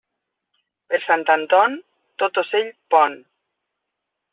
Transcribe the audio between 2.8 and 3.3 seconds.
pon.